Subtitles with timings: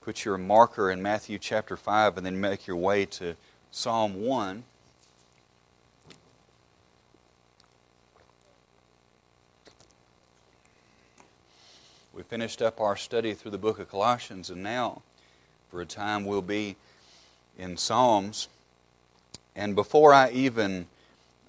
[0.00, 3.36] put your marker in Matthew chapter 5 and then make your way to
[3.70, 4.64] Psalm 1.
[12.14, 15.02] We finished up our study through the book of Colossians, and now,
[15.70, 16.74] for a time, we'll be
[17.56, 18.48] in Psalms.
[19.54, 20.86] And before I even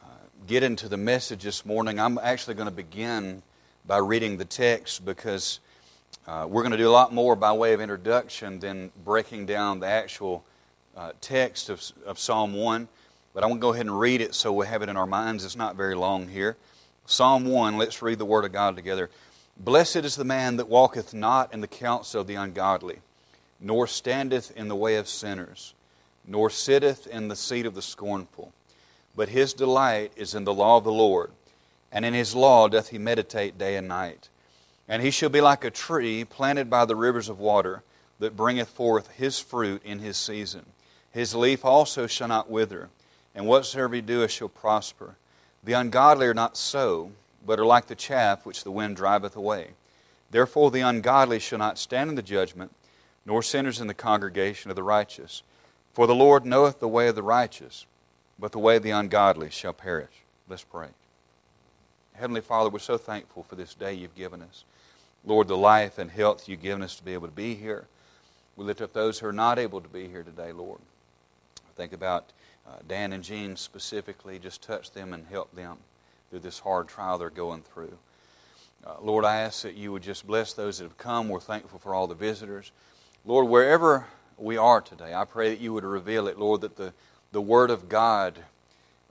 [0.01, 0.05] uh,
[0.45, 3.41] get into the message this morning, I'm actually going to begin
[3.87, 5.59] by reading the text because
[6.29, 9.79] uh, we're going to do a lot more by way of introduction than breaking down
[9.79, 10.45] the actual
[10.95, 12.87] uh, text of, of Psalm 1.
[13.33, 15.07] But I want to go ahead and read it so we have it in our
[15.07, 15.43] minds.
[15.43, 16.55] It's not very long here.
[17.07, 19.09] Psalm 1, let's read the Word of God together.
[19.57, 22.99] Blessed is the man that walketh not in the counsel of the ungodly,
[23.59, 25.73] nor standeth in the way of sinners,
[26.27, 28.53] nor sitteth in the seat of the scornful.
[29.15, 31.31] But his delight is in the law of the Lord,
[31.91, 34.29] and in his law doth he meditate day and night.
[34.89, 37.83] And he shall be like a tree planted by the rivers of water,
[38.19, 40.65] that bringeth forth his fruit in his season.
[41.11, 42.89] His leaf also shall not wither,
[43.33, 45.15] and whatsoever he doeth shall prosper.
[45.63, 47.11] The ungodly are not so
[47.45, 49.69] but are like the chaff which the wind driveth away.
[50.29, 52.71] Therefore the ungodly shall not stand in the judgment,
[53.25, 55.41] nor sinners in the congregation of the righteous.
[55.93, 57.85] For the Lord knoweth the way of the righteous,
[58.37, 60.23] but the way of the ungodly shall perish.
[60.47, 60.89] Let's pray.
[62.13, 64.65] Heavenly Father, we're so thankful for this day you've given us.
[65.25, 67.85] Lord, the life and health you've given us to be able to be here.
[68.55, 70.79] We lift up those who are not able to be here today, Lord.
[71.75, 72.25] Think about
[72.67, 74.39] uh, Dan and Jean specifically.
[74.39, 75.77] Just touch them and help them
[76.29, 77.97] through this hard trial they're going through.
[78.85, 81.29] Uh, Lord, I ask that you would just bless those that have come.
[81.29, 82.71] We're thankful for all the visitors.
[83.25, 84.07] Lord, wherever
[84.37, 86.93] we are today, I pray that you would reveal it, Lord, that the,
[87.31, 88.39] the Word of God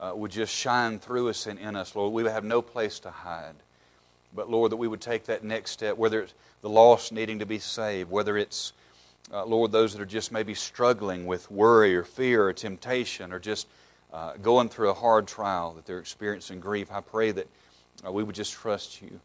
[0.00, 2.12] uh, would just shine through us and in us, Lord.
[2.12, 3.54] We have no place to hide.
[4.34, 7.46] But, Lord, that we would take that next step, whether it's the lost needing to
[7.46, 8.72] be saved, whether it's,
[9.32, 13.38] uh, Lord, those that are just maybe struggling with worry or fear or temptation or
[13.38, 13.66] just
[14.12, 17.46] uh, going through a hard trial, that they're experiencing grief, I pray that
[18.06, 19.20] uh, we would just trust you.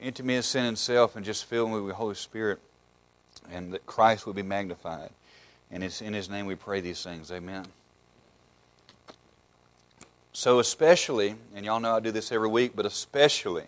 [0.00, 2.58] Into me as sin and self and just fill me with the Holy Spirit
[3.50, 5.10] and that Christ would be magnified.
[5.70, 7.30] And it's in His name we pray these things.
[7.30, 7.66] Amen.
[10.32, 13.64] So, especially, and y'all know I do this every week, but especially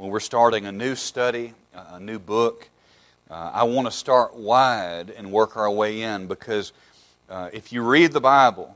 [0.00, 2.70] when we're starting a new study, a new book,
[3.30, 6.72] uh, I want to start wide and work our way in because
[7.28, 8.74] uh, if you read the Bible,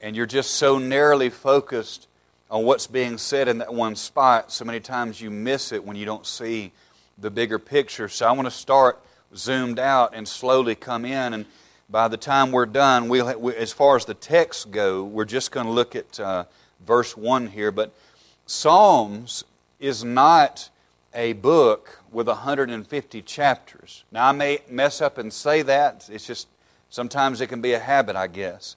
[0.00, 2.08] and you're just so narrowly focused
[2.50, 5.94] on what's being said in that one spot, so many times you miss it when
[5.94, 6.72] you don't see
[7.18, 8.08] the bigger picture.
[8.08, 8.98] So I want to start
[9.36, 11.34] zoomed out and slowly come in.
[11.34, 11.44] And
[11.90, 15.50] by the time we're done, we'll, we, as far as the texts go, we're just
[15.50, 16.44] going to look at uh,
[16.86, 17.70] verse 1 here.
[17.70, 17.92] But
[18.46, 19.44] Psalms
[19.78, 20.70] is not
[21.14, 24.04] a book with 150 chapters.
[24.12, 26.08] Now, I may mess up and say that.
[26.10, 26.48] It's just
[26.90, 28.76] sometimes it can be a habit, I guess.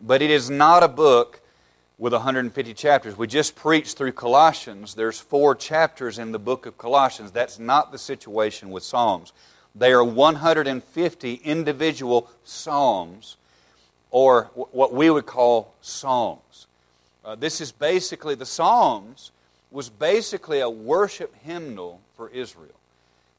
[0.00, 1.40] But it is not a book
[1.98, 3.16] with 150 chapters.
[3.16, 4.94] We just preached through Colossians.
[4.94, 7.30] There's four chapters in the book of Colossians.
[7.30, 9.32] That's not the situation with Psalms.
[9.74, 13.36] They are 150 individual psalms,
[14.10, 16.66] or what we would call songs.
[17.24, 19.32] Uh, this is basically, the Psalms
[19.74, 22.76] was basically a worship hymnal for Israel.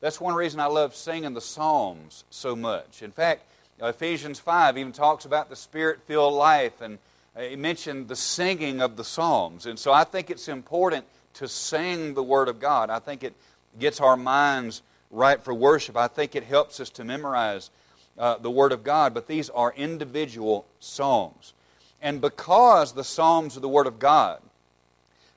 [0.01, 3.01] That's one reason I love singing the Psalms so much.
[3.01, 3.43] In fact,
[3.81, 6.99] Ephesians 5 even talks about the spirit filled life, and
[7.37, 9.65] it mentioned the singing of the Psalms.
[9.65, 12.89] And so I think it's important to sing the Word of God.
[12.89, 13.33] I think it
[13.79, 14.81] gets our minds
[15.11, 15.95] right for worship.
[15.95, 17.69] I think it helps us to memorize
[18.17, 19.13] uh, the Word of God.
[19.13, 21.53] But these are individual Psalms.
[22.01, 24.41] And because the Psalms are the Word of God,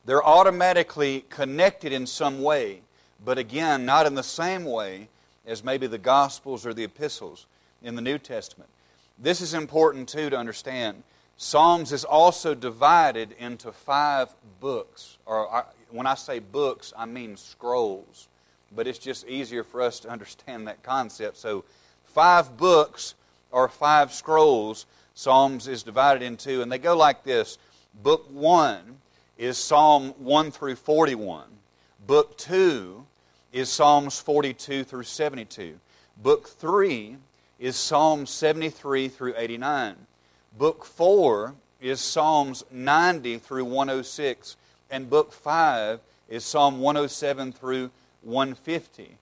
[0.08, 2.80] they're automatically connected in some way,
[3.22, 5.10] but again, not in the same way
[5.46, 7.44] as maybe the Gospels or the epistles
[7.82, 8.70] in the New Testament.
[9.18, 11.02] This is important too to understand.
[11.36, 14.30] Psalms is also divided into five
[14.60, 15.18] books.
[15.26, 18.28] Or when I say books, I mean scrolls.
[18.74, 21.36] But it's just easier for us to understand that concept.
[21.36, 21.66] So,
[22.04, 23.14] five books
[23.50, 27.58] or five scrolls, Psalms is divided into, and they go like this.
[28.02, 28.96] Book 1
[29.38, 31.44] is Psalm 1 through 41.
[32.06, 33.06] Book 2
[33.52, 35.78] is Psalms 42 through 72.
[36.22, 37.16] Book 3
[37.58, 39.94] is Psalms 73 through 89.
[40.58, 44.56] Book 4 is Psalms 90 through 106.
[44.90, 47.90] And Book 5 is Psalm 107 through
[48.22, 49.16] 150.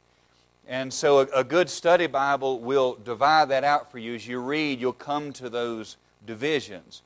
[0.69, 4.15] And so a, a, good study Bible will divide that out for you.
[4.15, 5.97] As you read, you'll come to those
[6.27, 7.03] divisions.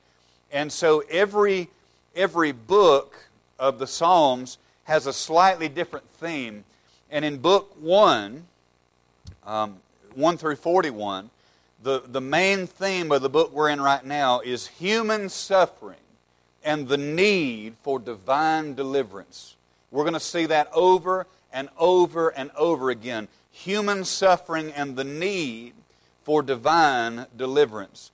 [0.51, 1.69] And so every,
[2.15, 3.17] every book
[3.59, 6.65] of the Psalms has a slightly different theme.
[7.11, 8.45] And in Book 1,
[9.47, 9.77] um,
[10.15, 11.31] 1 through 41,
[11.83, 15.97] the, the main theme of the book we're in right now is human suffering
[16.63, 19.57] and the need for divine deliverance.
[19.91, 23.29] We're going to see that over and over and over again.
[23.51, 25.73] Human suffering and the need
[26.23, 28.11] for divine deliverance.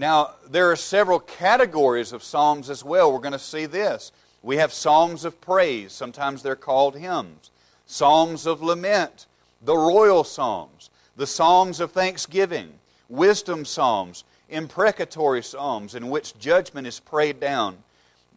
[0.00, 3.12] Now, there are several categories of psalms as well.
[3.12, 4.12] We're going to see this.
[4.40, 7.50] We have psalms of praise, sometimes they're called hymns,
[7.84, 9.26] psalms of lament,
[9.60, 12.78] the royal psalms, the psalms of thanksgiving,
[13.10, 17.76] wisdom psalms, imprecatory psalms in which judgment is prayed down.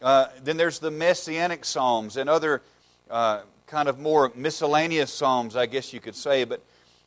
[0.01, 2.61] Uh, then there's the messianic psalms and other
[3.09, 6.43] uh, kind of more miscellaneous psalms, I guess you could say.
[6.43, 6.61] But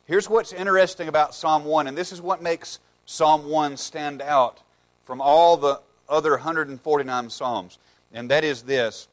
[0.05, 4.59] here's what's interesting about Psalm 1, and this is what makes Psalm 1 stand out
[5.05, 7.79] from all the other 149 psalms,
[8.13, 9.07] and that is this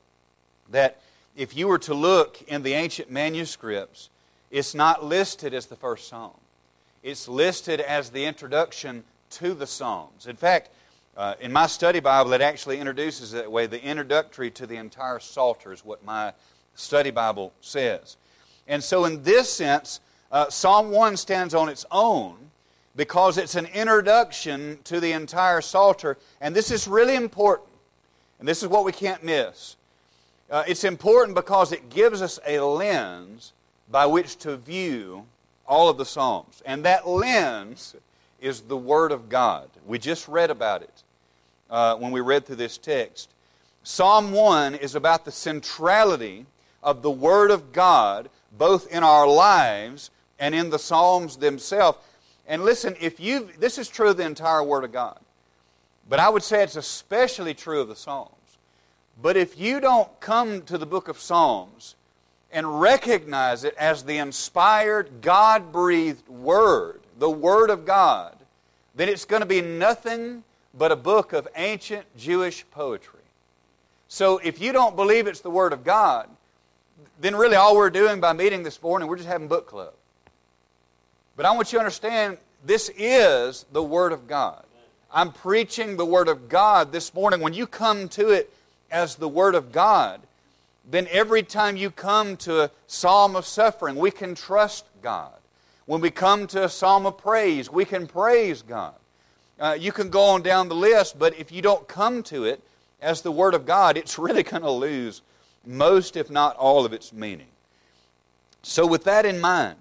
[0.70, 1.00] that
[1.36, 4.10] if you were to look in the ancient manuscripts,
[4.50, 6.32] it's not listed as the first psalm.
[7.02, 10.26] It's listed as the introduction to the Psalms.
[10.26, 10.70] In fact,
[11.16, 13.66] uh, in my study Bible, it actually introduces it that way.
[13.66, 16.32] The introductory to the entire Psalter is what my
[16.74, 18.16] study Bible says.
[18.66, 20.00] And so, in this sense,
[20.32, 22.43] uh, Psalm 1 stands on its own
[22.96, 26.16] because it's an introduction to the entire Psalter.
[26.40, 27.68] And this is really important.
[28.38, 29.76] And this is what we can't miss.
[30.50, 33.52] Uh, it's important because it gives us a lens
[33.90, 35.24] by which to view
[35.66, 36.62] all of the Psalms.
[36.66, 37.96] And that lens
[38.40, 39.68] is the Word of God.
[39.86, 41.02] We just read about it
[41.70, 43.30] uh, when we read through this text.
[43.82, 46.46] Psalm 1 is about the centrality
[46.82, 51.98] of the Word of God, both in our lives and in the Psalms themselves.
[52.46, 55.18] And listen, if you this is true of the entire Word of God,
[56.08, 58.30] but I would say it's especially true of the Psalms.
[59.20, 61.94] But if you don't come to the book of Psalms
[62.52, 68.36] and recognize it as the inspired, God breathed Word, the Word of God,
[68.94, 70.44] then it's going to be nothing
[70.76, 73.20] but a book of ancient Jewish poetry.
[74.08, 76.28] So if you don't believe it's the Word of God,
[77.20, 79.92] then really all we're doing by meeting this morning, we're just having book club.
[81.36, 84.64] But I want you to understand this is the Word of God.
[85.12, 87.40] I'm preaching the Word of God this morning.
[87.40, 88.52] When you come to it
[88.90, 90.20] as the Word of God,
[90.88, 95.32] then every time you come to a psalm of suffering, we can trust God.
[95.86, 98.94] When we come to a psalm of praise, we can praise God.
[99.58, 102.62] Uh, you can go on down the list, but if you don't come to it
[103.00, 105.22] as the Word of God, it's really going to lose
[105.66, 107.46] most, if not all, of its meaning.
[108.62, 109.76] So, with that in mind,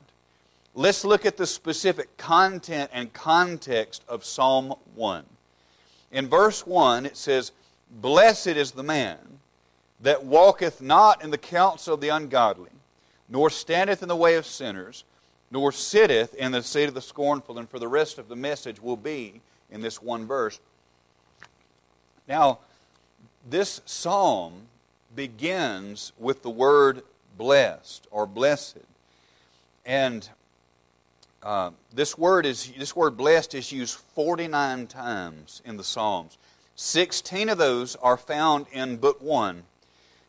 [0.76, 5.26] let's look at the specific content and context of Psalm 1.
[6.12, 7.52] In verse 1, it says,
[7.90, 9.40] Blessed is the man
[10.02, 12.72] that walketh not in the counsel of the ungodly,
[13.30, 15.04] nor standeth in the way of sinners,
[15.50, 17.58] nor sitteth in the seat of the scornful.
[17.58, 19.42] And for the rest of the message will be
[19.72, 20.60] in this one verse.
[22.28, 22.60] Now,
[23.50, 24.68] this psalm
[25.16, 27.04] begins with the word
[27.38, 28.80] blessed or blessed.
[29.86, 30.28] And
[31.44, 36.38] uh, this word is this word blessed is used 49 times in the Psalms.
[36.76, 39.64] 16 of those are found in book 1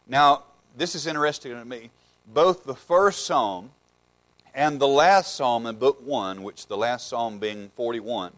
[0.06, 0.43] now,
[0.76, 1.90] this is interesting to me.
[2.26, 3.70] Both the first psalm
[4.55, 8.32] and the last psalm in book 1, which the last psalm being 41,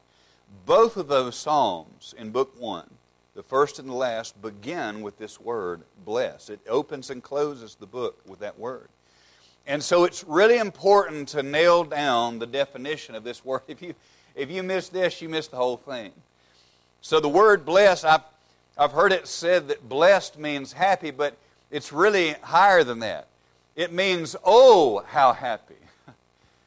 [0.65, 2.89] both of those psalms in book 1,
[3.35, 6.51] the first and the last, begin with this word, blessed.
[6.51, 8.89] It opens and closes the book with that word.
[9.67, 13.63] And so it's really important to nail down the definition of this word.
[13.69, 13.95] If you,
[14.35, 16.13] if you miss this, you miss the whole thing.
[17.01, 18.23] So the word bless, I've,
[18.79, 21.37] I've heard it said that blessed means happy, but
[21.71, 23.27] it's really higher than that.
[23.75, 25.75] It means, oh, how happy.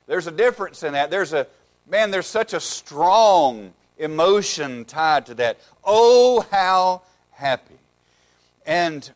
[0.08, 1.10] There's a difference in that.
[1.10, 1.48] There's a,
[1.88, 5.60] man, there's such a strong emotion tied to that.
[5.84, 7.76] Oh, how happy.
[8.66, 9.10] And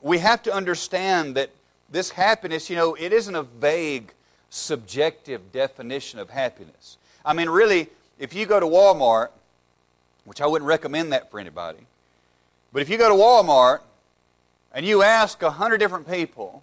[0.00, 1.50] we have to understand that
[1.90, 4.12] this happiness, you know, it isn't a vague,
[4.50, 6.98] subjective definition of happiness.
[7.24, 9.28] I mean, really, if you go to Walmart,
[10.24, 11.86] which I wouldn't recommend that for anybody,
[12.72, 13.80] but if you go to Walmart
[14.72, 16.62] and you ask a hundred different people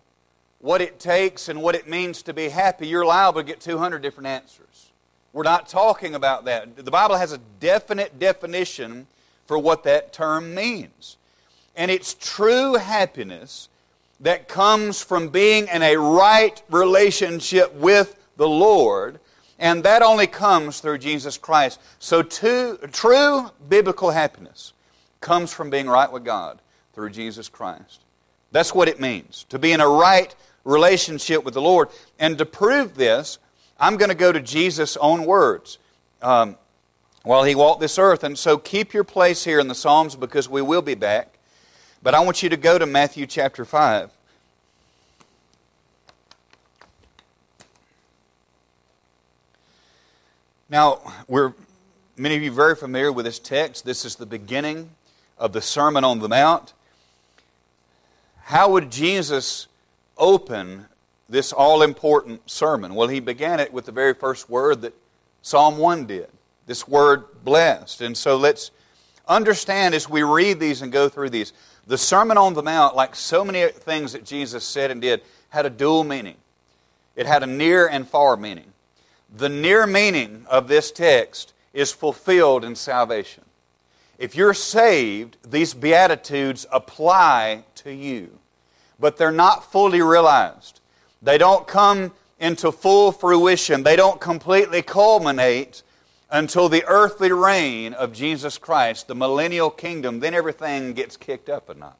[0.59, 4.01] what it takes and what it means to be happy, you're liable to get 200
[4.01, 4.91] different answers.
[5.33, 6.75] We're not talking about that.
[6.77, 9.07] The Bible has a definite definition
[9.47, 11.17] for what that term means.
[11.75, 13.67] And it's true happiness
[14.19, 19.19] that comes from being in a right relationship with the Lord,
[19.59, 21.79] and that only comes through Jesus Christ.
[21.99, 24.73] So, to, true biblical happiness
[25.21, 26.61] comes from being right with God
[26.93, 28.01] through Jesus Christ.
[28.51, 31.89] That's what it means to be in a right relationship with the Lord.
[32.19, 33.37] And to prove this,
[33.79, 35.77] I'm going to go to Jesus' own words
[36.21, 36.57] um,
[37.23, 38.23] while he walked this earth.
[38.23, 41.34] And so keep your place here in the Psalms because we will be back.
[42.05, 44.11] But I want you to go to Matthew chapter 5.
[50.69, 51.53] Now, we're
[52.15, 53.85] many of you very familiar with this text.
[53.85, 54.91] This is the beginning
[55.39, 56.73] of the Sermon on the Mount.
[58.43, 59.65] How would Jesus
[60.15, 60.85] open
[61.27, 62.93] this all important sermon?
[62.93, 64.93] Well, he began it with the very first word that
[65.41, 66.29] Psalm 1 did
[66.67, 68.01] this word blessed.
[68.01, 68.69] And so let's
[69.27, 71.51] understand as we read these and go through these.
[71.87, 75.65] The Sermon on the Mount, like so many things that Jesus said and did, had
[75.65, 76.37] a dual meaning.
[77.15, 78.73] It had a near and far meaning.
[79.35, 83.43] The near meaning of this text is fulfilled in salvation.
[84.17, 88.39] If you're saved, these Beatitudes apply to you,
[88.99, 90.79] but they're not fully realized.
[91.21, 95.83] They don't come into full fruition, they don't completely culminate
[96.35, 100.19] until the earthly reign of Jesus Christ, the millennial kingdom.
[100.19, 101.95] Then everything gets kicked up a notch.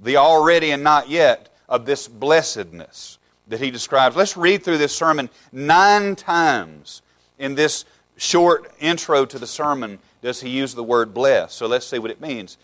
[0.00, 3.16] The already and not yet of this blessedness
[3.48, 4.16] that he describes.
[4.16, 7.00] Let's read through this sermon nine times
[7.38, 7.86] in this
[8.18, 11.56] short intro to the sermon does he use the word blessed.
[11.56, 12.58] So let's see what it means.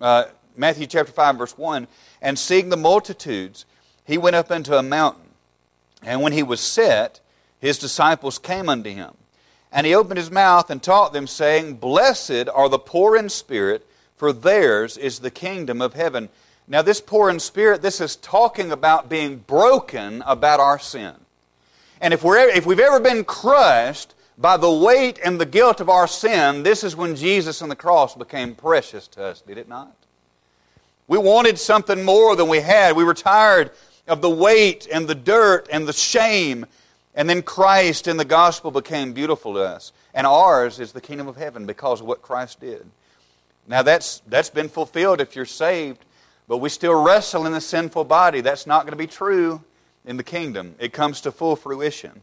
[0.00, 0.26] Uh,
[0.56, 1.88] Matthew chapter 5, verse 1
[2.22, 3.66] And seeing the multitudes,
[4.04, 5.30] he went up into a mountain.
[6.00, 7.18] And when he was set,
[7.58, 9.14] his disciples came unto him.
[9.70, 13.86] And he opened his mouth and taught them, saying, Blessed are the poor in spirit,
[14.16, 16.28] for theirs is the kingdom of heaven.
[16.66, 21.14] Now, this poor in spirit, this is talking about being broken about our sin.
[22.00, 25.88] And if, we're, if we've ever been crushed by the weight and the guilt of
[25.88, 29.68] our sin, this is when Jesus on the cross became precious to us, did it
[29.68, 29.94] not?
[31.08, 32.94] We wanted something more than we had.
[32.94, 33.70] We were tired
[34.06, 36.66] of the weight and the dirt and the shame.
[37.18, 39.92] And then Christ and the gospel became beautiful to us.
[40.14, 42.86] And ours is the kingdom of heaven because of what Christ did.
[43.66, 46.04] Now, that's, that's been fulfilled if you're saved.
[46.46, 48.40] But we still wrestle in the sinful body.
[48.40, 49.60] That's not going to be true
[50.06, 50.76] in the kingdom.
[50.78, 52.22] It comes to full fruition.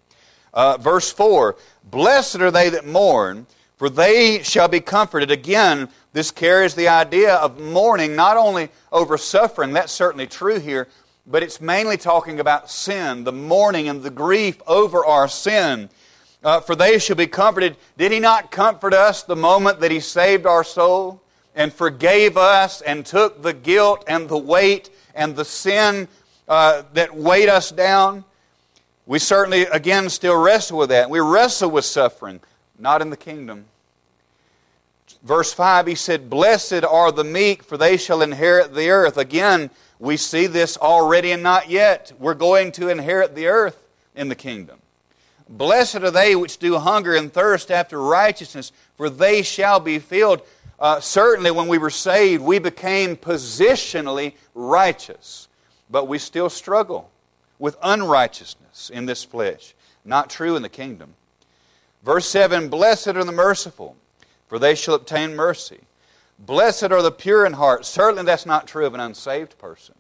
[0.54, 5.30] Uh, verse 4 Blessed are they that mourn, for they shall be comforted.
[5.30, 10.88] Again, this carries the idea of mourning not only over suffering, that's certainly true here,
[11.28, 15.90] but it's mainly talking about sin, the mourning and the grief over our sin.
[16.44, 17.76] Uh, for they shall be comforted.
[17.98, 21.22] Did he not comfort us the moment that he saved our soul?
[21.56, 26.08] and forgave us and took the guilt and the weight and the sin
[26.48, 28.26] uh, that weighed us down.
[29.06, 31.10] We certainly, again, still wrestle with that.
[31.10, 32.42] We wrestle with suffering,
[32.78, 33.66] not in the kingdom.
[35.24, 39.18] Verse 5, he said, Blessed are the meek, for they shall inherit the earth.
[39.18, 42.12] Again, we see this already and not yet.
[42.20, 44.80] We're going to inherit the earth in the kingdom.
[45.48, 50.42] Blessed are they which do hunger and thirst after righteousness, for they shall be filled.
[50.80, 55.48] Uh, certainly, when we were saved, we became positionally righteous,
[55.90, 57.10] but we still struggle
[57.60, 59.74] with unrighteousness in this flesh.
[60.04, 61.14] Not true in the kingdom.
[62.04, 63.96] Verse 7 Blessed are the merciful,
[64.48, 65.82] for they shall obtain mercy.
[66.38, 67.86] Blessed are the pure in heart.
[67.86, 69.96] Certainly, that's not true of an unsaved person.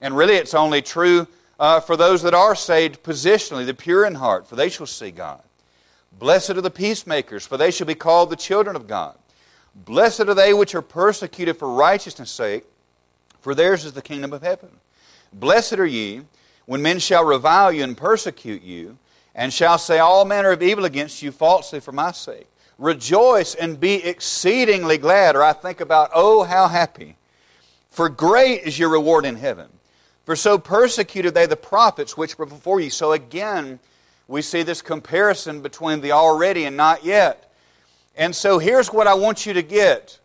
[0.00, 1.26] And really, it's only true
[1.58, 5.10] uh, for those that are saved positionally, the pure in heart, for they shall see
[5.10, 5.42] God.
[6.18, 9.16] Blessed are the peacemakers, for they shall be called the children of God.
[9.74, 12.64] Blessed are they which are persecuted for righteousness' sake,
[13.40, 14.70] for theirs is the kingdom of heaven.
[15.32, 16.22] Blessed are ye
[16.64, 18.98] when men shall revile you and persecute you,
[19.34, 22.48] and shall say all manner of evil against you falsely for my sake.
[22.78, 25.36] Rejoice and be exceedingly glad.
[25.36, 27.16] Or I think about, oh, how happy.
[27.90, 29.68] For great is your reward in heaven.
[30.26, 32.90] For so persecuted they the prophets which were before you.
[32.90, 33.78] So again,
[34.28, 37.52] we see this comparison between the already and not yet.
[38.16, 40.18] And so here's what I want you to get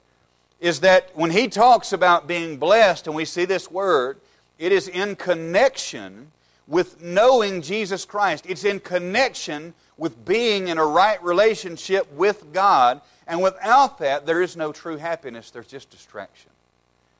[0.60, 4.20] is that when he talks about being blessed, and we see this word,
[4.60, 6.32] it is in connection
[6.68, 8.46] with knowing Jesus Christ.
[8.48, 13.02] It's in connection with being in a right relationship with God.
[13.28, 16.50] And without that, there is no true happiness, there's just distraction.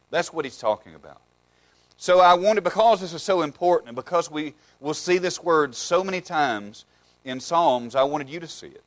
[0.10, 1.22] That's what he's talking about.
[1.98, 5.76] So I wanted, because this is so important, and because we will see this word
[5.76, 6.86] so many times
[7.24, 8.84] in Psalms, I wanted you to see it.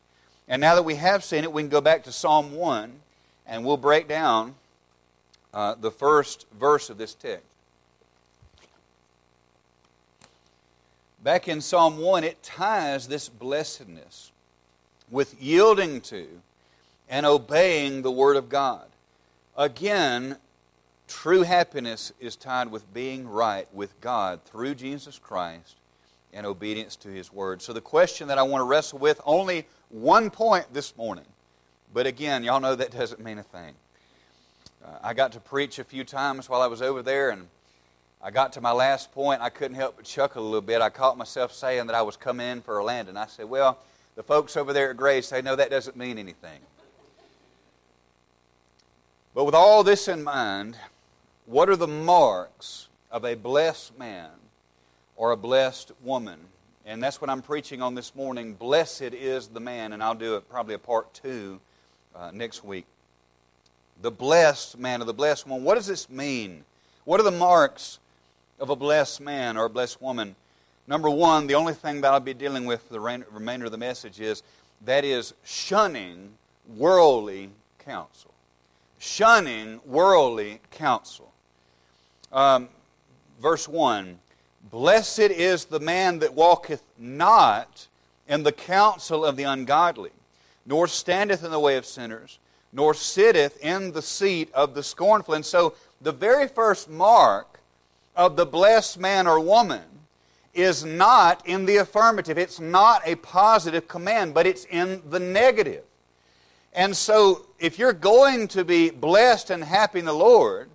[0.48, 2.92] And now that we have seen it, we can go back to Psalm 1
[3.46, 4.56] and we'll break down
[5.54, 7.46] uh, the first verse of this text.
[11.24, 14.30] Back in Psalm 1, it ties this blessedness
[15.10, 16.28] with yielding to
[17.08, 18.84] and obeying the Word of God.
[19.56, 20.36] Again,
[21.08, 25.76] true happiness is tied with being right with God through Jesus Christ
[26.34, 27.62] and obedience to His Word.
[27.62, 31.24] So, the question that I want to wrestle with, only one point this morning.
[31.94, 33.72] But again, y'all know that doesn't mean a thing.
[34.84, 37.48] Uh, I got to preach a few times while I was over there, and
[38.24, 39.42] I got to my last point.
[39.42, 40.80] I couldn't help but chuckle a little bit.
[40.80, 43.50] I caught myself saying that I was coming in for a land, and I said,
[43.50, 43.78] Well,
[44.16, 46.60] the folks over there at Grace say, No, that doesn't mean anything.
[49.34, 50.78] But with all this in mind,
[51.44, 54.30] what are the marks of a blessed man
[55.16, 56.38] or a blessed woman?
[56.86, 58.54] And that's what I'm preaching on this morning.
[58.54, 61.60] Blessed is the man, and I'll do it probably a part two
[62.16, 62.86] uh, next week
[64.00, 65.64] the blessed man or the blessed woman.
[65.64, 66.64] What does this mean?
[67.04, 67.98] What are the marks
[68.58, 70.36] of a blessed man or a blessed woman?
[70.86, 73.78] Number one, the only thing that I'll be dealing with for the remainder of the
[73.78, 74.42] message is
[74.84, 76.34] that is shunning
[76.76, 78.32] worldly counsel.
[78.98, 81.32] Shunning worldly counsel.
[82.32, 82.68] Um,
[83.40, 84.18] verse 1
[84.70, 87.86] Blessed is the man that walketh not
[88.28, 90.10] in the counsel of the ungodly,
[90.64, 92.38] nor standeth in the way of sinners
[92.74, 95.34] nor sitteth in the seat of the scornful.
[95.34, 97.53] And so, the very first mark
[98.16, 99.82] of the blessed man or woman
[100.54, 102.38] is not in the affirmative.
[102.38, 105.82] It's not a positive command, but it's in the negative.
[106.72, 110.70] And so, if you're going to be blessed and happy in the Lord,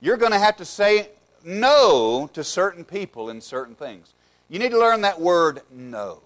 [0.00, 1.08] you're going to have to say
[1.44, 4.14] no to certain people and certain things.
[4.48, 6.20] You need to learn that word no.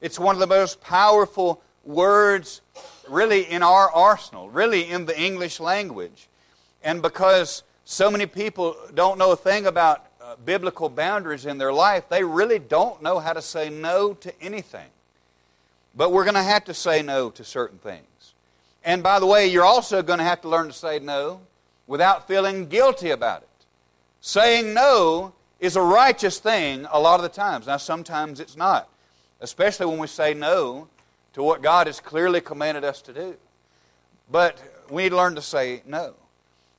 [0.00, 2.60] It's one of the most powerful words
[3.08, 6.28] really in our arsenal, really in the English language.
[6.82, 11.72] And because so many people don't know a thing about uh, biblical boundaries in their
[11.72, 14.88] life, they really don't know how to say no to anything.
[15.94, 18.34] But we're going to have to say no to certain things.
[18.84, 21.40] And by the way, you're also going to have to learn to say no
[21.86, 23.48] without feeling guilty about it.
[24.20, 27.66] Saying no is a righteous thing a lot of the times.
[27.66, 28.88] Now, sometimes it's not,
[29.40, 30.88] especially when we say no
[31.34, 33.36] to what God has clearly commanded us to do.
[34.30, 34.58] But
[34.90, 36.14] we need to learn to say no.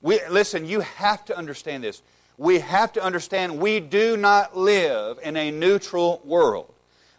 [0.04, 2.04] We, listen, you have to understand this.
[2.38, 6.72] We have to understand we do not live in a neutral world.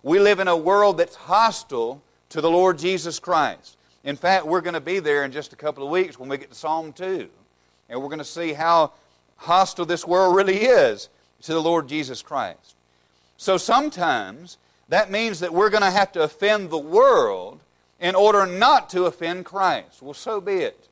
[0.03, 3.79] We live in a world that's hostile to the Lord Jesus Christ.
[4.05, 6.37] In fact, we're going to be there in just a couple of weeks when we
[6.37, 7.29] get to Psalm 2.
[7.89, 8.93] And we're going to see how
[9.37, 11.09] hostile this world really is
[11.43, 12.77] to the Lord Jesus Christ.
[13.39, 14.59] So sometimes
[14.91, 17.61] that means that we're going to have to offend the world
[17.99, 20.03] in order not to offend Christ.
[20.03, 20.89] Well, so be it.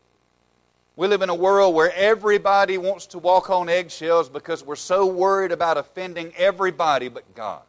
[0.95, 5.07] We live in a world where everybody wants to walk on eggshells because we're so
[5.07, 7.63] worried about offending everybody but God.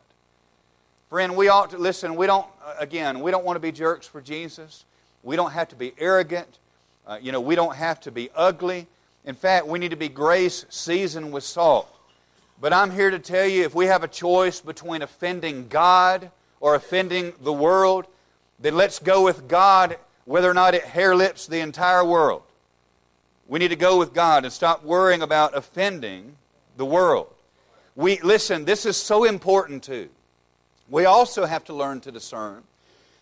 [1.09, 2.15] Friend, we ought to listen.
[2.15, 2.45] We don't,
[2.77, 4.83] again, we don't want to be jerks for Jesus.
[5.23, 6.59] We don't have to be arrogant.
[7.07, 8.87] Uh, you know, we don't have to be ugly.
[9.23, 11.87] In fact, we need to be grace seasoned with salt.
[12.59, 16.75] But I'm here to tell you if we have a choice between offending God or
[16.75, 18.05] offending the world,
[18.59, 22.41] then let's go with God whether or not it hair lips the entire world.
[23.47, 26.35] We need to go with God and stop worrying about offending
[26.77, 27.27] the world.
[27.95, 30.09] We listen, this is so important too.
[30.89, 32.63] We also have to learn to discern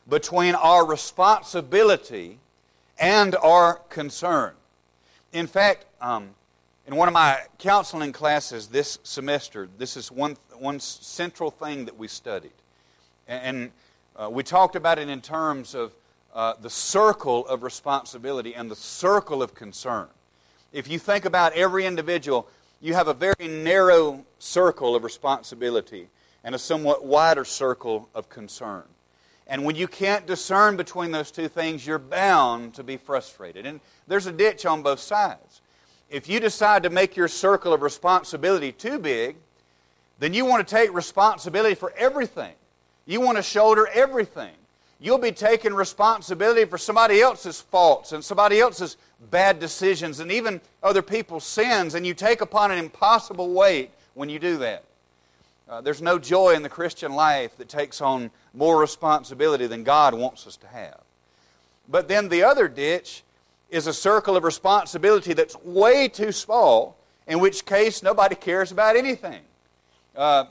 [0.07, 2.39] between our responsibility
[2.99, 4.53] and our concern.
[5.33, 6.29] In fact, um,
[6.87, 11.97] in one of my counseling classes this semester, this is one, one central thing that
[11.97, 12.51] we studied.
[13.27, 13.71] And
[14.15, 15.93] uh, we talked about it in terms of
[16.33, 20.07] uh, the circle of responsibility and the circle of concern.
[20.71, 22.47] If you think about every individual,
[22.79, 26.07] you have a very narrow circle of responsibility
[26.43, 28.83] and a somewhat wider circle of concern.
[29.47, 33.65] And when you can't discern between those two things, you're bound to be frustrated.
[33.65, 35.61] And there's a ditch on both sides
[36.11, 39.37] if you decide to make your circle of responsibility too big,
[40.19, 42.53] then you want to take responsibility for everything.
[43.05, 44.51] You want to shoulder everything.
[45.01, 48.97] You'll be taking responsibility for somebody else's faults and somebody else's
[49.31, 54.29] bad decisions and even other people's sins, and you take upon an impossible weight when
[54.29, 54.83] you do that.
[55.67, 60.13] Uh, there's no joy in the Christian life that takes on more responsibility than God
[60.13, 60.99] wants us to have.
[61.89, 63.23] But then the other ditch
[63.71, 68.95] is a circle of responsibility that's way too small, in which case nobody cares about
[68.95, 69.41] anything.
[70.15, 70.45] Uh,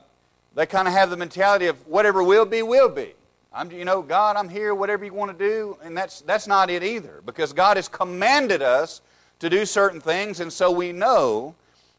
[0.55, 3.13] they kind of have the mentality of whatever will be, will be.
[3.53, 6.69] I'm, you know, God, I'm here, whatever you want to do, and that's, that's not
[6.69, 9.01] it either, because God has commanded us
[9.39, 11.55] to do certain things, and so we know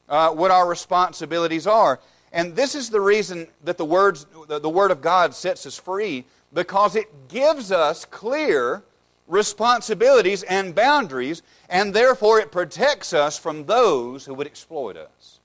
[0.09, 2.01] uh, what our responsibilities are.
[2.33, 5.77] And this is the reason that the, words, the, the Word of God sets us
[5.77, 8.83] free, because it gives us clear
[9.29, 15.39] responsibilities and boundaries, and therefore it protects us from those who would exploit us.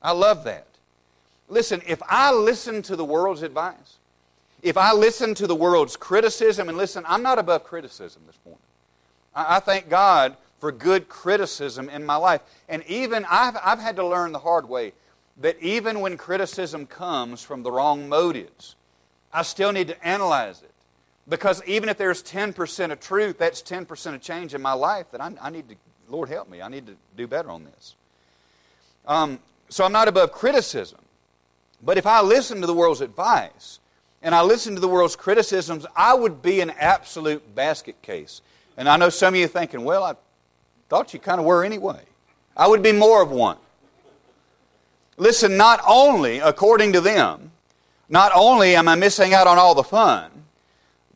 [0.00, 0.66] I love that.
[1.48, 3.98] listen, if I listen to the world's advice,
[4.62, 8.62] if I listen to the world's criticism, and listen, I'm not above criticism this morning.
[9.34, 12.40] I, I thank God for good criticism in my life.
[12.68, 14.92] And even I've, I've had to learn the hard way
[15.40, 18.76] that even when criticism comes from the wrong motives,
[19.32, 20.70] I still need to analyze it.
[21.28, 25.20] Because even if there's 10% of truth, that's 10% of change in my life that
[25.20, 25.74] I, I need to,
[26.08, 27.96] Lord help me, I need to do better on this.
[29.06, 31.00] Um, so I'm not above criticism.
[31.82, 33.80] But if I listen to the world's advice
[34.22, 38.40] and I listen to the world's criticisms, I would be an absolute basket case.
[38.76, 40.14] And I know some of you thinking, well, I
[40.88, 42.00] thought you kind of were anyway.
[42.56, 43.56] I would be more of one.
[45.16, 47.50] Listen, not only, according to them,
[48.08, 50.30] not only am I missing out on all the fun,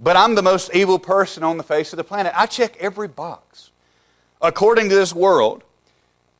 [0.01, 2.33] but I'm the most evil person on the face of the planet.
[2.37, 3.71] I check every box.
[4.43, 5.63] According to this world,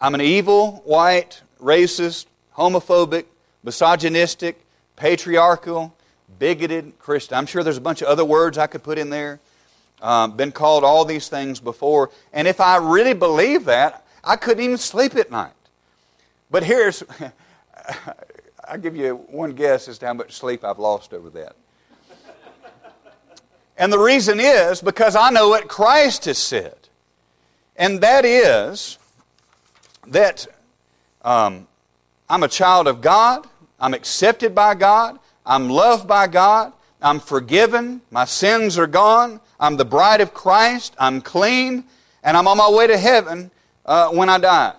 [0.01, 2.27] I'm an evil, white, racist,
[2.57, 3.25] homophobic,
[3.63, 4.63] misogynistic,
[4.97, 5.96] patriarchal,
[6.39, 7.37] bigoted Christian.
[7.37, 9.41] I'm sure there's a bunch of other words I could put in there.
[10.03, 12.11] Um, been called all these things before.
[12.33, 15.53] And if I really believe that, I couldn't even sleep at night.
[16.51, 17.03] But here's,
[18.69, 21.57] I'll give you one guess as to how much sleep I've lost over that.
[23.79, 26.77] And the reason is because I know what Christ has said.
[27.77, 28.99] And that is
[30.07, 30.47] that
[31.23, 31.67] um,
[32.29, 33.47] I'm a child of God,
[33.79, 39.77] I'm accepted by God, I'm loved by God, I'm forgiven, my sins are gone, I'm
[39.77, 41.85] the bride of Christ, I'm clean,
[42.23, 43.51] and I'm on my way to heaven
[43.85, 44.75] uh, when I die.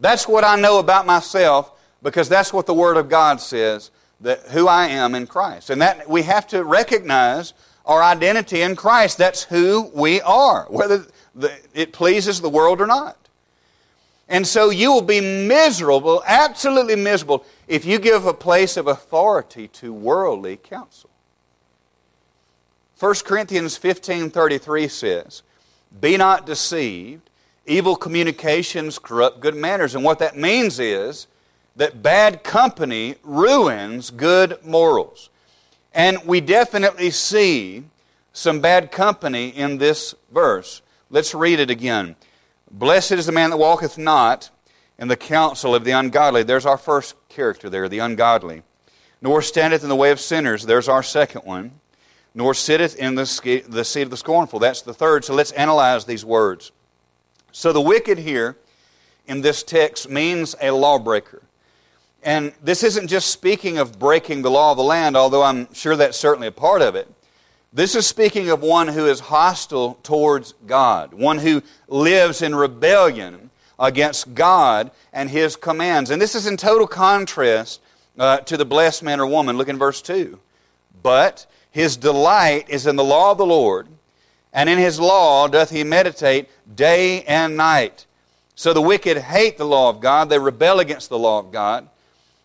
[0.00, 3.90] That's what I know about myself because that's what the Word of God says
[4.22, 5.70] that who I am in Christ.
[5.70, 7.52] And that we have to recognize
[7.84, 9.18] our identity in Christ.
[9.18, 13.21] That's who we are, whether the, it pleases the world or not.
[14.32, 19.68] And so you will be miserable, absolutely miserable, if you give a place of authority
[19.68, 21.10] to worldly counsel.
[22.98, 25.42] 1 Corinthians 15:33 says,
[26.00, 27.28] "Be not deceived,
[27.66, 31.26] evil communications corrupt good manners." And what that means is
[31.76, 35.28] that bad company ruins good morals.
[35.92, 37.84] And we definitely see
[38.32, 40.80] some bad company in this verse.
[41.10, 42.16] Let's read it again.
[42.72, 44.48] Blessed is the man that walketh not
[44.98, 46.42] in the counsel of the ungodly.
[46.42, 48.62] There's our first character there, the ungodly.
[49.20, 50.64] Nor standeth in the way of sinners.
[50.64, 51.72] There's our second one.
[52.34, 54.58] Nor sitteth in the, seat of the scornful.
[54.58, 55.24] That's the third.
[55.26, 56.72] So let's analyze these words.
[57.52, 58.56] So the wicked here
[59.26, 61.42] in this text means a lawbreaker.
[62.22, 65.94] And this isn't just speaking of breaking the law of the land, although I'm sure
[65.94, 67.12] that's certainly a part of it.
[67.72, 73.50] This is speaking of one who is hostile towards God, one who lives in rebellion
[73.78, 76.10] against God and His commands.
[76.10, 77.80] And this is in total contrast
[78.18, 79.56] uh, to the blessed man or woman.
[79.56, 80.38] Look in verse 2.
[81.02, 83.88] But his delight is in the law of the Lord,
[84.52, 88.06] and in his law doth he meditate day and night.
[88.54, 91.88] So the wicked hate the law of God, they rebel against the law of God.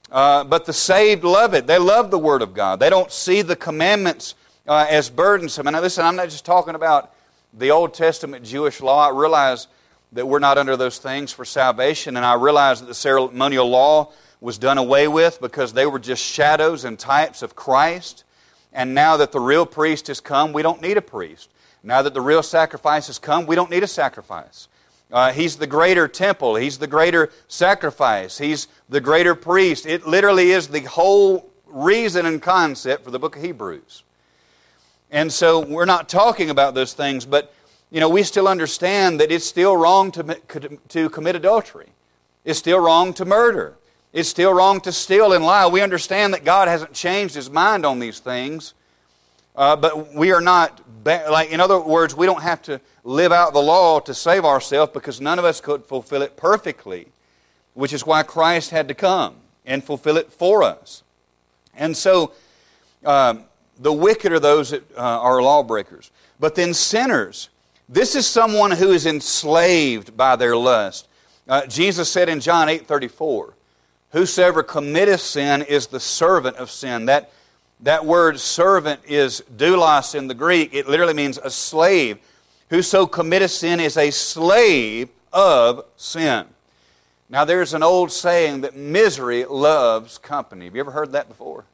[0.09, 1.67] Uh, but the saved love it.
[1.67, 2.79] They love the Word of God.
[2.79, 4.35] They don't see the commandments
[4.67, 5.67] uh, as burdensome.
[5.67, 7.13] And listen, I'm not just talking about
[7.53, 9.07] the Old Testament Jewish law.
[9.07, 9.67] I realize
[10.11, 14.11] that we're not under those things for salvation, and I realize that the ceremonial law
[14.39, 18.23] was done away with because they were just shadows and types of Christ.
[18.71, 21.49] And now that the real priest has come, we don't need a priest.
[21.83, 24.67] Now that the real sacrifice has come, we don't need a sacrifice.
[25.11, 26.55] Uh, he's the greater temple.
[26.55, 28.37] He's the greater sacrifice.
[28.37, 29.85] He's the greater priest.
[29.85, 34.03] It literally is the whole reason and concept for the book of Hebrews.
[35.11, 37.53] And so we're not talking about those things, but
[37.89, 40.37] you know, we still understand that it's still wrong to,
[40.89, 41.87] to commit adultery.
[42.43, 43.75] It's still wrong to murder.
[44.11, 45.67] It's still wrong to steal and lie.
[45.67, 48.73] We understand that God hasn't changed his mind on these things.
[49.55, 53.53] Uh, but we are not, like, in other words, we don't have to live out
[53.53, 57.07] the law to save ourselves because none of us could fulfill it perfectly,
[57.73, 61.03] which is why Christ had to come and fulfill it for us.
[61.75, 62.33] And so,
[63.03, 63.45] um,
[63.79, 66.11] the wicked are those that uh, are lawbreakers.
[66.39, 67.49] But then sinners,
[67.89, 71.07] this is someone who is enslaved by their lust.
[71.47, 73.53] Uh, Jesus said in John 8 34,
[74.11, 77.05] Whosoever committeth sin is the servant of sin.
[77.05, 77.31] That
[77.81, 80.73] that word servant is doulos in the Greek.
[80.73, 82.17] It literally means a slave.
[82.69, 86.45] Whoso committeth sin is a slave of sin.
[87.29, 90.65] Now, there's an old saying that misery loves company.
[90.65, 91.65] Have you ever heard that before?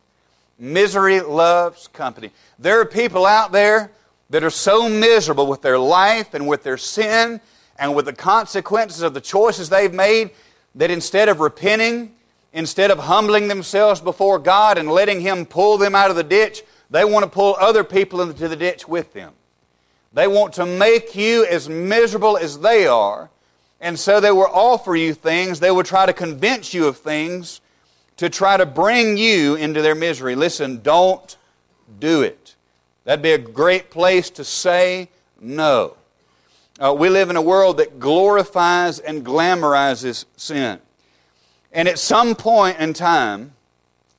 [0.64, 2.32] Misery loves company.
[2.58, 3.92] There are people out there
[4.30, 7.42] that are so miserable with their life and with their sin
[7.78, 10.30] and with the consequences of the choices they've made
[10.76, 12.14] that instead of repenting
[12.54, 16.64] instead of humbling themselves before God and letting Him pull them out of the ditch,
[16.90, 19.34] they want to pull other people into the ditch with them.
[20.14, 23.30] They want to make you as miserable as they are,
[23.82, 25.60] and so they will offer you things.
[25.60, 27.60] They will try to convince you of things
[28.18, 30.36] to try to bring you into their misery.
[30.36, 31.38] Listen, don't
[32.00, 32.56] do it.
[33.04, 35.98] That'd be a great place to say no.
[36.80, 40.80] Uh, we live in a world that glorifies and glamorizes sin.
[41.72, 43.54] And at some point in time,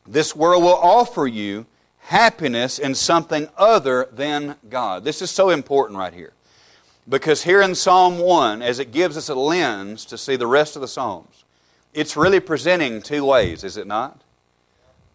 [0.07, 1.67] this world will offer you
[1.99, 5.05] happiness in something other than God.
[5.05, 6.33] This is so important right here.
[7.09, 10.77] Because here in Psalm 1, as it gives us a lens to see the rest
[10.77, 11.44] of the Psalms,
[11.95, 14.21] it's really presenting two ways, is it not?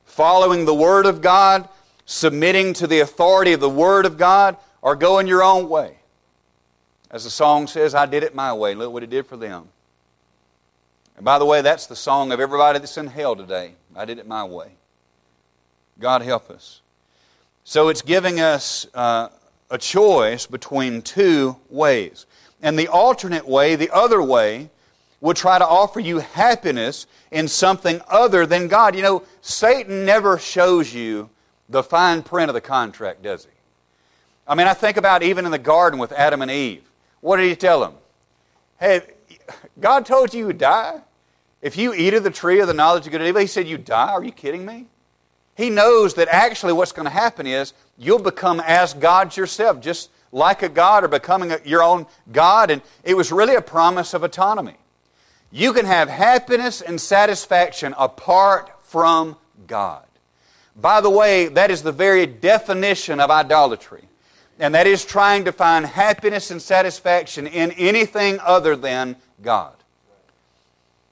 [0.05, 1.67] Following the Word of God,
[2.05, 5.97] submitting to the authority of the Word of God, or going your own way.
[7.11, 8.75] As the song says, I did it my way.
[8.75, 9.67] Look what it did for them.
[11.15, 13.73] And by the way, that's the song of everybody that's in hell today.
[13.95, 14.71] I did it my way.
[15.99, 16.81] God help us.
[17.65, 19.29] So it's giving us uh,
[19.69, 22.25] a choice between two ways.
[22.61, 24.69] And the alternate way, the other way,
[25.21, 28.95] will try to offer you happiness in something other than God.
[28.95, 31.29] You know, Satan never shows you
[31.67, 33.51] the fine print of the contract, does he?
[34.47, 36.83] I mean, I think about even in the garden with Adam and Eve.
[37.21, 37.93] What did he tell them?
[38.79, 39.01] Hey,
[39.79, 41.01] God told you you would die?
[41.61, 43.67] If you eat of the tree of the knowledge of good and evil, he said,
[43.67, 44.11] You die?
[44.11, 44.87] Are you kidding me?
[45.55, 50.09] He knows that actually what's going to happen is you'll become as gods yourself, just
[50.31, 52.71] like a God or becoming a, your own God.
[52.71, 54.77] And it was really a promise of autonomy.
[55.51, 59.35] You can have happiness and satisfaction apart from
[59.67, 60.05] God.
[60.75, 64.03] By the way, that is the very definition of idolatry.
[64.59, 69.73] And that is trying to find happiness and satisfaction in anything other than God.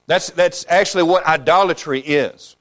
[0.06, 2.56] That's, that's actually what idolatry is.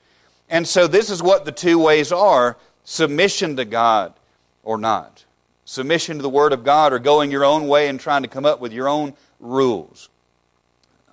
[0.49, 4.15] And so this is what the two ways are submission to God
[4.63, 5.25] or not.
[5.65, 8.47] Submission to the Word of God or going your own way and trying to come
[8.47, 10.09] up with your own rules.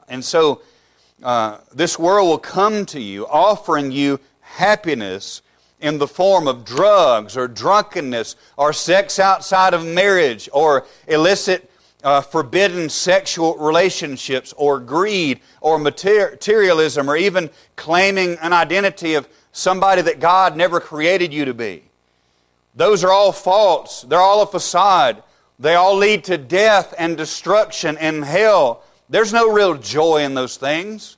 [0.07, 0.61] And so
[1.21, 5.41] uh, this world will come to you offering you happiness
[5.79, 11.69] in the form of drugs or drunkenness or sex outside of marriage or illicit
[12.03, 20.01] uh, forbidden sexual relationships or greed or materialism or even claiming an identity of somebody
[20.01, 21.83] that God never created you to be.
[22.75, 24.01] Those are all false.
[24.01, 25.23] They're all a facade.
[25.59, 28.83] They all lead to death and destruction and hell.
[29.13, 31.17] There's no real joy in those things.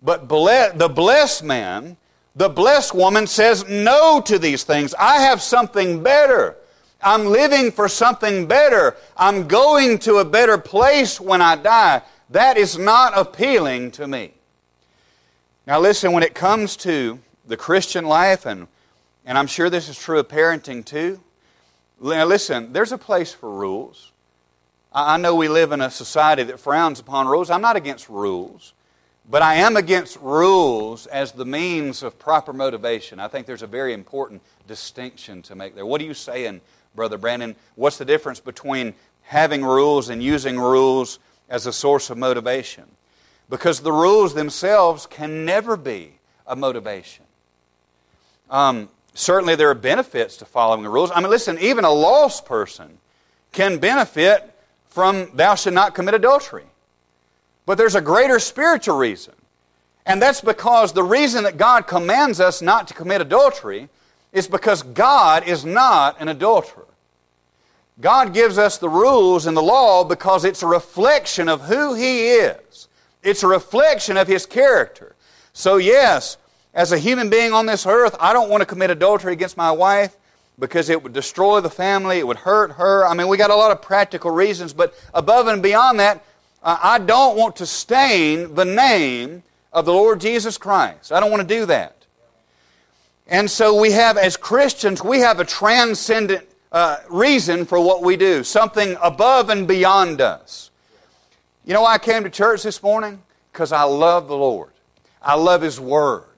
[0.00, 1.96] But the blessed man,
[2.36, 4.94] the blessed woman says no to these things.
[4.96, 6.54] I have something better.
[7.02, 8.96] I'm living for something better.
[9.16, 12.02] I'm going to a better place when I die.
[12.30, 14.32] That is not appealing to me.
[15.66, 18.68] Now, listen, when it comes to the Christian life, and,
[19.26, 21.18] and I'm sure this is true of parenting too,
[22.00, 24.11] now listen, there's a place for rules.
[24.94, 27.50] I know we live in a society that frowns upon rules.
[27.50, 28.74] I'm not against rules,
[29.28, 33.18] but I am against rules as the means of proper motivation.
[33.18, 35.86] I think there's a very important distinction to make there.
[35.86, 36.60] What are you saying
[36.94, 42.18] Brother Brandon, what's the difference between having rules and using rules as a source of
[42.18, 42.84] motivation?
[43.48, 47.24] Because the rules themselves can never be a motivation.
[48.50, 51.10] Um, certainly, there are benefits to following the rules.
[51.10, 52.98] I mean, listen, even a lost person
[53.52, 54.51] can benefit
[54.92, 56.66] from thou shalt not commit adultery.
[57.64, 59.32] But there's a greater spiritual reason.
[60.04, 63.88] And that's because the reason that God commands us not to commit adultery
[64.32, 66.86] is because God is not an adulterer.
[68.00, 72.28] God gives us the rules and the law because it's a reflection of who He
[72.30, 72.88] is.
[73.22, 75.14] It's a reflection of His character.
[75.54, 76.36] So, yes,
[76.74, 79.70] as a human being on this earth, I don't want to commit adultery against my
[79.70, 80.16] wife
[80.62, 83.04] because it would destroy the family, it would hurt her.
[83.04, 86.24] I mean, we got a lot of practical reasons, but above and beyond that,
[86.62, 91.10] I don't want to stain the name of the Lord Jesus Christ.
[91.10, 91.96] I don't want to do that.
[93.26, 98.16] And so we have, as Christians, we have a transcendent uh, reason for what we
[98.16, 100.70] do, something above and beyond us.
[101.64, 103.20] You know why I came to church this morning?
[103.52, 104.70] Because I love the Lord.
[105.20, 106.31] I love His Word.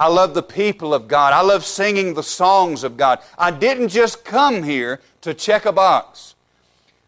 [0.00, 1.34] I love the people of God.
[1.34, 3.18] I love singing the songs of God.
[3.36, 6.34] I didn't just come here to check a box.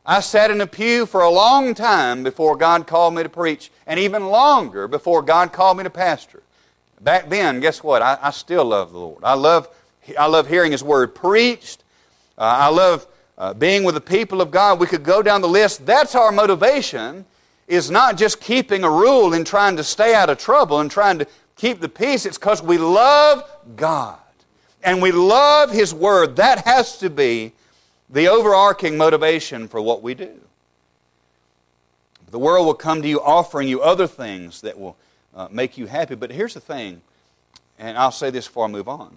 [0.05, 3.71] I sat in a pew for a long time before God called me to preach,
[3.87, 6.43] and even longer before God called me to pastor.
[7.01, 8.03] Back then, guess what?
[8.03, 9.25] I, I still love the Lord.
[9.25, 9.69] I love,
[10.19, 11.83] I love hearing His Word preached.
[12.37, 13.07] Uh, I love
[13.39, 14.79] uh, being with the people of God.
[14.79, 15.87] We could go down the list.
[15.87, 17.25] That's our motivation,
[17.69, 21.19] is not just keeping a rule and trying to stay out of trouble and trying
[21.21, 24.19] to keep the peace, it's because we love God
[24.83, 26.37] and we love His Word.
[26.37, 27.53] That has to be
[28.11, 30.41] the overarching motivation for what we do.
[32.31, 34.97] The world will come to you offering you other things that will
[35.35, 36.15] uh, make you happy.
[36.15, 37.03] But here's the thing,
[37.79, 39.17] and I'll say this before I move on.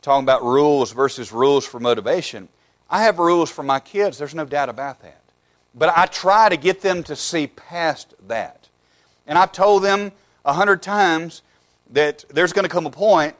[0.00, 2.48] Talking about rules versus rules for motivation.
[2.90, 5.20] I have rules for my kids, there's no doubt about that.
[5.74, 8.68] But I try to get them to see past that.
[9.26, 10.12] And I've told them
[10.44, 11.42] a hundred times
[11.92, 13.34] that there's going to come a point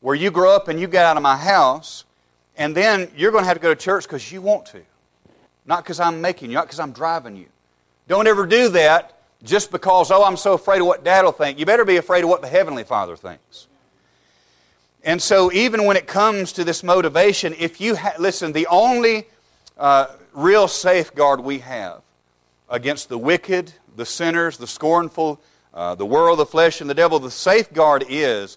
[0.00, 2.04] where you grow up and you get out of my house,
[2.56, 4.82] and then you're going to have to go to church because you want to.
[5.66, 7.46] Not because I'm making you, not because I'm driving you.
[8.08, 11.58] Don't ever do that just because, oh, I'm so afraid of what dad will think.
[11.58, 13.66] You better be afraid of what the Heavenly Father thinks.
[15.02, 19.26] And so, even when it comes to this motivation, if you ha- listen, the only
[19.78, 22.02] uh, real safeguard we have
[22.68, 25.40] against the wicked, the sinners, the scornful,
[25.76, 28.56] uh, the world, the flesh, and the devil, the safeguard is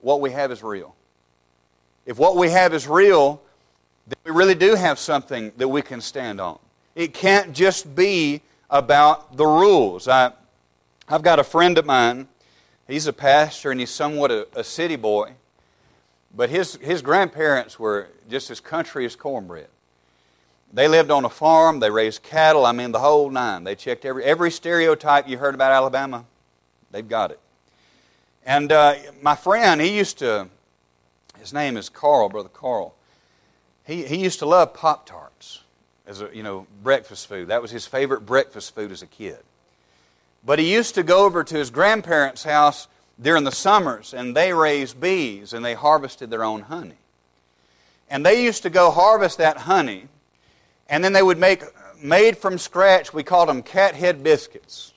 [0.00, 0.94] what we have is real.
[2.06, 3.42] If what we have is real,
[4.06, 6.60] then we really do have something that we can stand on.
[6.94, 10.06] It can't just be about the rules.
[10.06, 10.32] I,
[11.08, 12.28] I've got a friend of mine.
[12.86, 15.32] He's a pastor and he's somewhat a, a city boy.
[16.34, 19.68] But his, his grandparents were just as country as cornbread.
[20.72, 23.64] They lived on a farm, they raised cattle, I mean the whole nine.
[23.64, 26.24] They checked every, every stereotype you heard about Alabama,
[26.90, 27.40] they've got it.
[28.44, 30.48] And uh, my friend, he used to,
[31.38, 32.94] his name is Carl, Brother Carl.
[33.86, 35.62] He, he used to love Pop Tarts
[36.06, 37.48] as a you know breakfast food.
[37.48, 39.38] That was his favorite breakfast food as a kid.
[40.44, 42.88] But he used to go over to his grandparents' house
[43.20, 46.96] during the summers, and they raised bees and they harvested their own honey.
[48.10, 50.08] And they used to go harvest that honey,
[50.88, 51.62] and then they would make
[52.02, 53.12] made from scratch.
[53.12, 54.92] We called them cat head biscuits,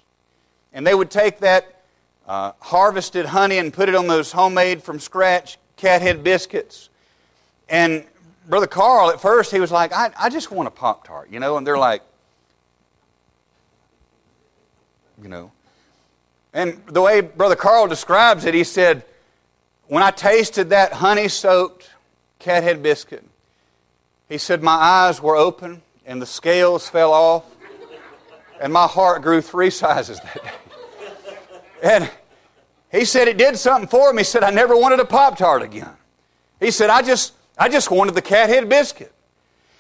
[0.74, 1.84] and they would take that
[2.28, 6.90] uh, harvested honey and put it on those homemade from scratch cat head biscuits.
[7.70, 8.06] And
[8.48, 11.40] Brother Carl, at first, he was like, I, I just want a Pop Tart, you
[11.40, 12.02] know, and they're like,
[15.22, 15.52] you know.
[16.54, 19.04] And the way Brother Carl describes it, he said,
[19.88, 21.90] When I tasted that honey soaked
[22.40, 23.26] cathead biscuit,
[24.30, 27.46] he said, My eyes were open and the scales fell off,
[28.62, 30.52] and my heart grew three sizes that day.
[31.84, 32.10] And
[32.92, 34.18] he said it did something for him.
[34.18, 35.90] He said, I never wanted a Pop Tart again.
[36.60, 39.14] He said, I just I just wanted the cat head biscuit.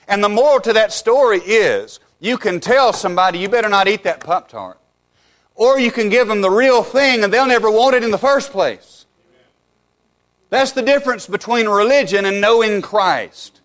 [0.07, 4.03] And the moral to that story is you can tell somebody you better not eat
[4.03, 4.79] that Pop Tart.
[5.55, 8.17] Or you can give them the real thing and they'll never want it in the
[8.17, 9.05] first place.
[10.49, 13.61] That's the difference between religion and knowing Christ.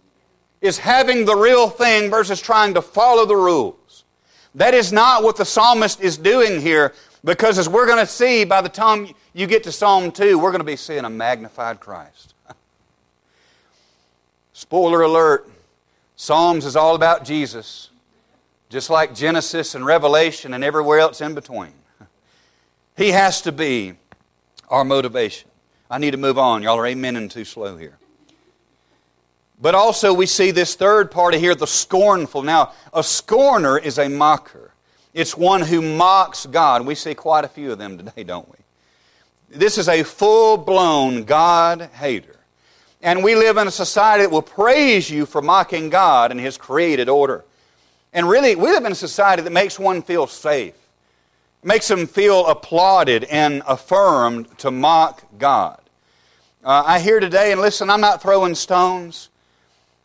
[0.61, 4.05] Is having the real thing versus trying to follow the rules.
[4.55, 6.92] That is not what the psalmist is doing here
[7.25, 10.51] because as we're going to see by the time you get to Psalm 2, we're
[10.51, 12.35] going to be seeing a magnified Christ.
[14.53, 15.49] Spoiler alert
[16.16, 17.88] Psalms is all about Jesus,
[18.68, 21.73] just like Genesis and Revelation and everywhere else in between.
[22.96, 23.94] He has to be
[24.68, 25.49] our motivation.
[25.90, 26.62] I need to move on.
[26.62, 27.96] Y'all are amening too slow here.
[29.61, 32.42] But also, we see this third party here, the scornful.
[32.42, 34.73] Now, a scorner is a mocker.
[35.12, 36.87] It's one who mocks God.
[36.87, 38.57] We see quite a few of them today, don't we?
[39.59, 42.37] This is a full blown God hater.
[43.03, 46.57] And we live in a society that will praise you for mocking God and His
[46.57, 47.44] created order.
[48.12, 50.75] And really, we live in a society that makes one feel safe,
[51.62, 55.81] makes them feel applauded and affirmed to mock God.
[56.62, 59.29] Uh, I hear today, and listen, I'm not throwing stones.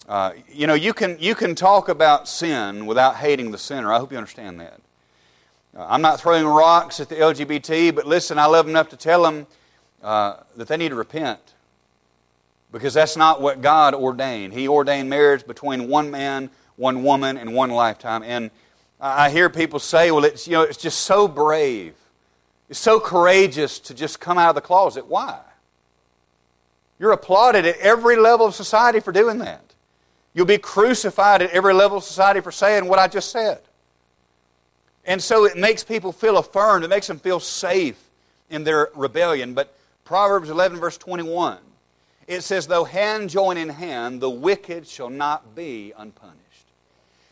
[0.08, 3.92] Uh, you know, you can, you can talk about sin without hating the sinner.
[3.92, 4.80] I hope you understand that.
[5.76, 8.98] Uh, I'm not throwing rocks at the LGBT, but listen, I love them enough to
[8.98, 9.48] tell them
[10.04, 11.40] uh, that they need to repent
[12.72, 14.54] because that's not what God ordained.
[14.54, 18.22] He ordained marriage between one man, one woman, and one lifetime.
[18.22, 18.52] And
[19.02, 21.96] I hear people say, well, it's, you know, it's just so brave.
[22.70, 25.08] It's so courageous to just come out of the closet.
[25.08, 25.40] Why?
[27.00, 29.65] You're applauded at every level of society for doing that.
[30.36, 33.62] You'll be crucified at every level of society for saying what I just said.
[35.06, 36.84] And so it makes people feel affirmed.
[36.84, 38.00] It makes them feel safe
[38.50, 39.54] in their rebellion.
[39.54, 41.58] But Proverbs 11, verse 21
[42.28, 46.40] it says, Though hand join in hand, the wicked shall not be unpunished.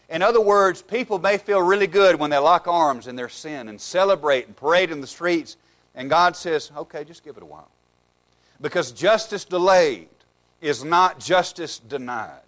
[0.09, 3.67] In other words, people may feel really good when they lock arms in their sin
[3.67, 5.57] and celebrate and parade in the streets.
[5.95, 7.69] And God says, okay, just give it a while.
[8.61, 10.09] Because justice delayed
[10.61, 12.39] is not justice denied.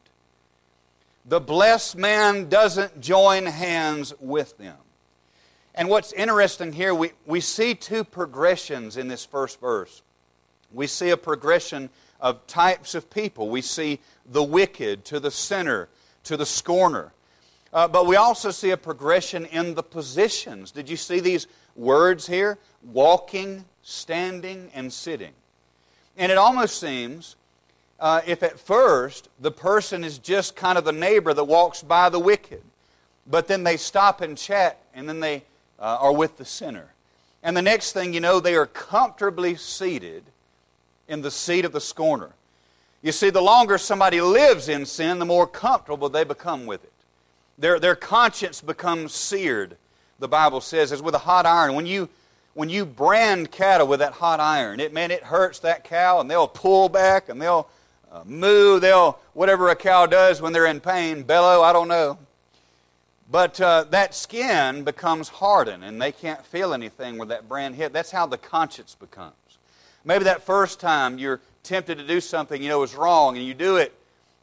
[1.27, 4.77] The blessed man doesn't join hands with them.
[5.73, 10.03] And what's interesting here, we, we see two progressions in this first verse.
[10.71, 11.89] We see a progression
[12.21, 13.49] of types of people.
[13.49, 15.89] We see the wicked to the sinner
[16.23, 17.11] to the scorner.
[17.73, 20.71] Uh, but we also see a progression in the positions.
[20.71, 22.57] Did you see these words here?
[22.83, 25.33] Walking, standing, and sitting.
[26.17, 27.35] And it almost seems
[27.99, 32.09] uh, if at first the person is just kind of the neighbor that walks by
[32.09, 32.61] the wicked,
[33.27, 35.43] but then they stop and chat, and then they
[35.79, 36.87] uh, are with the sinner.
[37.43, 40.23] And the next thing you know, they are comfortably seated
[41.07, 42.31] in the seat of the scorner.
[43.01, 46.91] You see, the longer somebody lives in sin, the more comfortable they become with it.
[47.57, 49.77] Their, their conscience becomes seared,
[50.19, 51.75] the Bible says, as with a hot iron.
[51.75, 52.09] When you,
[52.55, 56.29] when you brand cattle with that hot iron, it, man, it hurts that cow, and
[56.29, 57.69] they'll pull back, and they'll
[58.15, 62.17] uh, moo, they'll, whatever a cow does when they're in pain, bellow, I don't know.
[63.29, 67.91] But uh, that skin becomes hardened, and they can't feel anything where that brand hit.
[67.91, 69.33] That's how the conscience becomes.
[70.05, 73.53] Maybe that first time you're tempted to do something you know is wrong, and you
[73.53, 73.93] do it,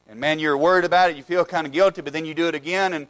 [0.06, 2.48] and man, you're worried about it, you feel kind of guilty, but then you do
[2.48, 3.06] it again, and,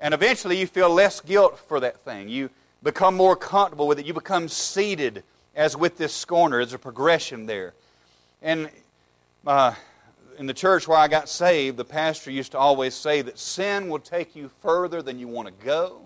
[0.00, 2.30] and eventually you feel less guilt for that thing.
[2.30, 2.48] You
[2.82, 4.06] become more comfortable with it.
[4.06, 5.22] You become seated
[5.54, 6.58] as with this scorner.
[6.58, 7.74] There's a progression there.
[8.40, 8.70] And
[9.46, 9.74] uh,
[10.38, 13.88] in the church where I got saved, the pastor used to always say that sin
[13.88, 16.02] will take you further than you want to go.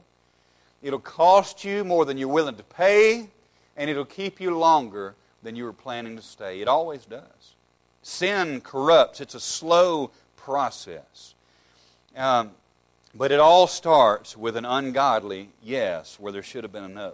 [0.82, 3.28] It'll cost you more than you're willing to pay,
[3.76, 6.60] and it'll keep you longer than you were planning to stay.
[6.60, 7.54] It always does.
[8.02, 11.34] Sin corrupts, it's a slow process.
[12.16, 12.52] Um,
[13.14, 17.12] but it all starts with an ungodly yes where there should have been a no.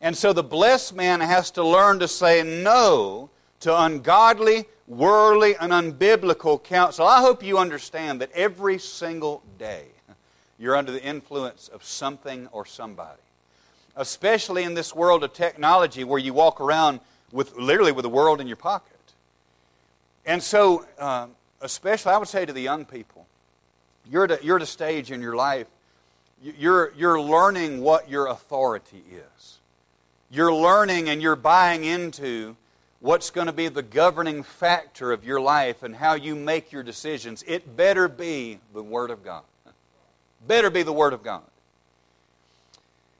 [0.00, 3.30] And so the blessed man has to learn to say no
[3.64, 7.06] to ungodly, worldly, and unbiblical counsel.
[7.06, 9.86] I hope you understand that every single day
[10.58, 13.20] you're under the influence of something or somebody.
[13.96, 17.00] Especially in this world of technology where you walk around
[17.32, 18.92] with literally with the world in your pocket.
[20.26, 21.28] And so, uh,
[21.60, 23.26] especially, I would say to the young people,
[24.10, 25.66] you're at, a, you're at a stage in your life,
[26.42, 29.58] you're, you're learning what your authority is.
[30.30, 32.56] You're learning and you're buying into
[33.04, 36.82] what's going to be the governing factor of your life and how you make your
[36.82, 39.42] decisions, it better be the Word of God.
[40.48, 41.42] Better be the Word of God.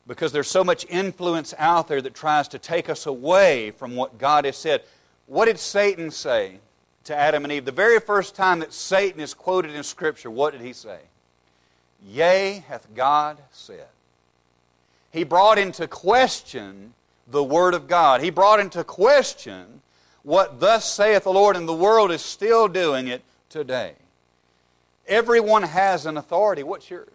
[0.07, 4.16] Because there's so much influence out there that tries to take us away from what
[4.16, 4.85] God has said.
[5.26, 6.61] What did Satan say
[7.05, 7.66] to Adam and Eve?
[7.66, 11.01] The very first time that Satan is quoted in Scripture, what did he say?
[12.09, 13.89] Yea, hath God said.
[15.11, 16.95] He brought into question
[17.26, 18.20] the Word of God.
[18.20, 19.80] He brought into question
[20.22, 23.92] what thus saith the Lord, and the world is still doing it today.
[25.06, 26.62] Everyone has an authority.
[26.62, 27.08] What's yours?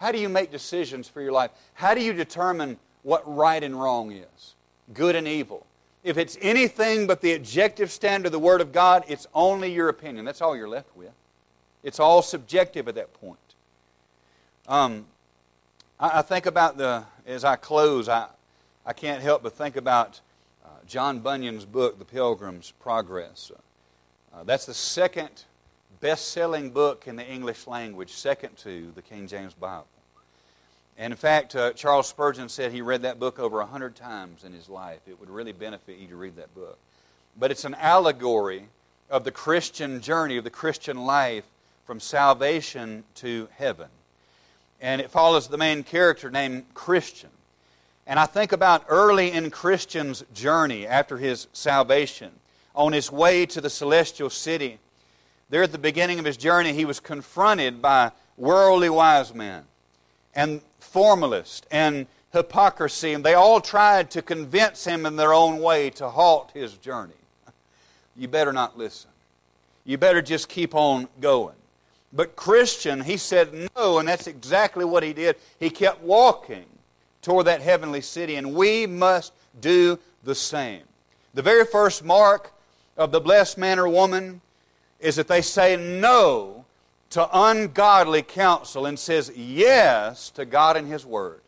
[0.00, 1.50] How do you make decisions for your life?
[1.74, 4.54] How do you determine what right and wrong is,
[4.92, 5.66] good and evil?
[6.04, 9.88] If it's anything but the objective standard of the Word of God, it's only your
[9.88, 10.24] opinion.
[10.24, 11.12] That's all you're left with.
[11.82, 13.38] It's all subjective at that point.
[14.66, 15.06] Um,
[15.98, 18.26] I, I think about the, as I close, I,
[18.88, 20.18] I can't help but think about
[20.64, 23.52] uh, John Bunyan's book, The Pilgrim's Progress.
[24.32, 25.28] Uh, that's the second
[26.00, 29.86] best selling book in the English language, second to the King James Bible.
[30.96, 34.42] And in fact, uh, Charles Spurgeon said he read that book over a hundred times
[34.42, 35.00] in his life.
[35.06, 36.78] It would really benefit you to read that book.
[37.38, 38.68] But it's an allegory
[39.10, 41.44] of the Christian journey, of the Christian life
[41.84, 43.88] from salvation to heaven.
[44.80, 47.28] And it follows the main character named Christian.
[48.08, 52.30] And I think about early in Christian's journey after his salvation,
[52.74, 54.78] on his way to the celestial city.
[55.50, 59.64] There at the beginning of his journey, he was confronted by worldly wise men
[60.34, 65.90] and formalists and hypocrisy, and they all tried to convince him in their own way
[65.90, 67.12] to halt his journey.
[68.16, 69.10] You better not listen.
[69.84, 71.56] You better just keep on going.
[72.12, 75.36] But Christian, he said no, and that's exactly what he did.
[75.60, 76.64] He kept walking
[77.22, 80.82] toward that heavenly city, and we must do the same.
[81.34, 82.52] The very first mark
[82.96, 84.40] of the blessed man or woman
[85.00, 86.64] is that they say no
[87.10, 91.40] to ungodly counsel and says yes to God and His Word.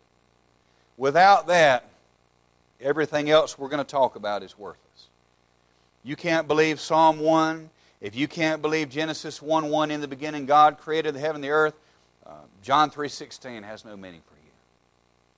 [0.97, 1.89] Without that,
[2.81, 5.09] everything else we're going to talk about is worthless.
[6.03, 7.69] You can't believe Psalm 1.
[8.01, 11.45] If you can't believe Genesis 1 1 in the beginning, God created the heaven and
[11.45, 11.75] the earth,
[12.27, 14.40] uh, John 3.16 has no meaning for you.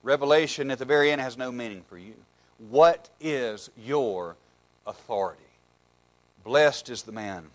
[0.03, 2.13] Revelation at the very end has no meaning for you.
[2.69, 4.35] What is your
[4.85, 5.41] authority?
[6.43, 7.45] Blessed is the man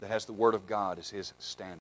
[0.00, 1.74] that has the Word of God as his standard.